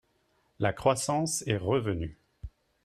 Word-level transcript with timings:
La 0.57 0.73
croissance 0.73 1.43
est 1.45 1.57
revenue 1.57 2.17